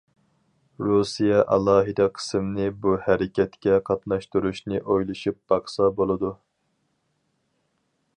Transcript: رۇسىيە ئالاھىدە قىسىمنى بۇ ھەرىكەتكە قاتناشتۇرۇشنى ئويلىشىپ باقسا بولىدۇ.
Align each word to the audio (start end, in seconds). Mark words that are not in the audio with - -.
رۇسىيە 0.85 1.41
ئالاھىدە 1.55 2.07
قىسىمنى 2.15 2.65
بۇ 2.85 2.93
ھەرىكەتكە 3.09 3.75
قاتناشتۇرۇشنى 3.89 4.81
ئويلىشىپ 4.95 5.39
باقسا 5.53 5.91
بولىدۇ. 6.01 6.33